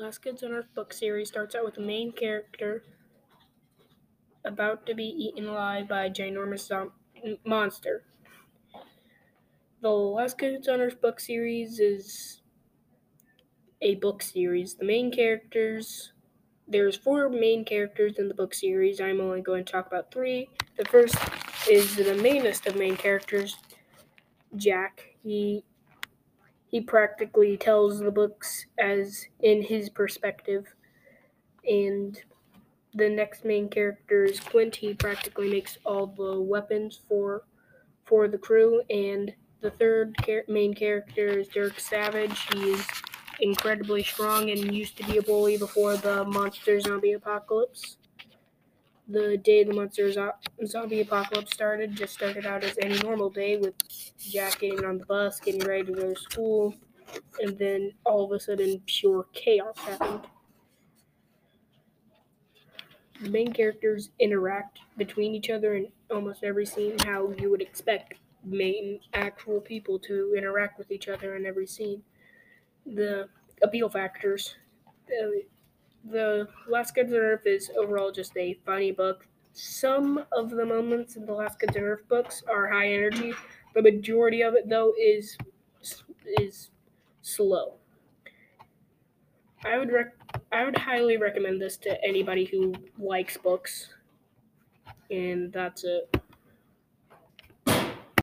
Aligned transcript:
Last 0.00 0.22
Kids 0.22 0.42
on 0.42 0.52
Earth 0.52 0.72
book 0.74 0.94
series 0.94 1.28
starts 1.28 1.54
out 1.54 1.64
with 1.64 1.74
the 1.74 1.82
main 1.82 2.12
character 2.12 2.82
about 4.44 4.86
to 4.86 4.94
be 4.94 5.04
eaten 5.04 5.46
alive 5.46 5.88
by 5.88 6.06
a 6.06 6.10
ginormous 6.10 6.66
zom- 6.66 6.92
monster. 7.44 8.04
The 9.82 9.90
Last 9.90 10.38
Kids 10.38 10.68
on 10.68 10.80
Earth 10.80 11.02
book 11.02 11.20
series 11.20 11.78
is 11.80 12.40
a 13.82 13.96
book 13.96 14.22
series. 14.22 14.74
The 14.76 14.86
main 14.86 15.10
characters 15.10 16.12
there's 16.68 16.96
four 16.96 17.28
main 17.28 17.64
characters 17.64 18.14
in 18.18 18.28
the 18.28 18.34
book 18.34 18.54
series. 18.54 19.00
I'm 19.00 19.20
only 19.20 19.42
going 19.42 19.64
to 19.64 19.72
talk 19.72 19.86
about 19.88 20.12
three. 20.12 20.48
The 20.76 20.84
first 20.86 21.16
is 21.68 21.96
the 21.96 22.14
mainest 22.14 22.66
of 22.66 22.76
main 22.76 22.96
characters, 22.96 23.56
Jack. 24.56 25.16
He 25.22 25.64
he 26.70 26.80
practically 26.80 27.56
tells 27.58 28.00
the 28.00 28.12
books 28.12 28.66
as 28.78 29.26
in 29.40 29.62
his 29.64 29.90
perspective. 29.90 30.66
And 31.68 32.22
the 32.94 33.10
next 33.10 33.44
main 33.44 33.68
character 33.70 34.24
is 34.24 34.40
Quint. 34.40 34.76
He 34.76 34.94
practically 34.94 35.50
makes 35.50 35.78
all 35.86 36.08
the 36.08 36.40
weapons 36.40 37.00
for 37.08 37.44
for 38.06 38.28
the 38.28 38.38
crew. 38.38 38.82
And 38.90 39.34
the 39.60 39.72
third 39.72 40.16
char- 40.26 40.44
main 40.48 40.74
character 40.74 41.40
is 41.40 41.48
Dirk 41.48 41.80
Savage. 41.80 42.40
He 42.54 42.72
is 42.72 42.86
incredibly 43.40 44.04
strong 44.04 44.50
and 44.50 44.74
used 44.74 44.98
to 44.98 45.04
be 45.04 45.18
a 45.18 45.22
bully 45.22 45.58
before 45.58 45.96
the 45.98 46.24
monster 46.26 46.80
zombie 46.80 47.12
apocalypse. 47.14 47.98
The 49.10 49.36
day 49.36 49.64
the 49.64 49.74
monster 49.74 50.10
zo- 50.12 50.36
zombie 50.64 51.00
apocalypse 51.02 51.52
started 51.52 51.96
just 51.96 52.14
started 52.14 52.46
out 52.46 52.64
as 52.64 52.78
any 52.78 52.98
normal 53.00 53.28
day 53.28 53.58
with 53.58 53.74
Jack 54.18 54.60
getting 54.60 54.84
on 54.86 54.98
the 54.98 55.04
bus, 55.06 55.40
getting 55.40 55.62
ready 55.66 55.84
to 55.84 55.92
go 55.92 56.14
to 56.14 56.20
school, 56.20 56.74
and 57.40 57.58
then 57.58 57.94
all 58.04 58.24
of 58.24 58.32
a 58.32 58.40
sudden 58.40 58.80
pure 58.86 59.26
chaos 59.32 59.78
happened. 59.78 60.26
The 63.22 63.28
main 63.30 63.52
characters 63.52 64.10
interact 64.18 64.80
between 64.96 65.34
each 65.34 65.50
other 65.50 65.74
in 65.74 65.92
almost 66.10 66.42
every 66.42 66.66
scene 66.66 66.98
how 66.98 67.30
you 67.32 67.50
would 67.50 67.62
expect 67.62 68.14
main 68.42 69.00
actual 69.12 69.60
people 69.60 69.98
to 70.00 70.34
interact 70.36 70.78
with 70.78 70.90
each 70.90 71.08
other 71.08 71.36
in 71.36 71.46
every 71.46 71.66
scene 71.66 72.02
the 72.86 73.28
appeal 73.62 73.88
factors. 73.90 74.56
The, 75.06 75.46
the 76.04 76.48
Last 76.68 76.94
Kids 76.94 77.12
on 77.12 77.18
Earth 77.18 77.46
is 77.46 77.70
overall 77.76 78.12
just 78.12 78.36
a 78.36 78.54
funny 78.66 78.92
book. 78.92 79.26
Some 79.52 80.24
of 80.32 80.50
the 80.50 80.64
moments 80.64 81.16
in 81.16 81.26
the 81.26 81.32
Last 81.34 81.60
Kids 81.60 81.76
on 81.76 81.82
Earth 81.82 82.06
books 82.08 82.42
are 82.48 82.68
high 82.68 82.92
energy. 82.92 83.34
The 83.74 83.82
majority 83.82 84.42
of 84.42 84.54
it, 84.54 84.68
though, 84.68 84.94
is 84.98 85.36
is 86.38 86.70
slow. 87.22 87.78
I 89.64 89.78
would 89.78 89.90
rec- 89.90 90.16
I 90.52 90.64
would 90.66 90.76
highly 90.76 91.16
recommend 91.16 91.62
this 91.62 91.78
to 91.78 92.04
anybody 92.04 92.44
who 92.44 92.74
likes 92.98 93.38
books. 93.38 93.94
And 95.10 95.52
that's 95.52 95.84
it. 95.84 96.19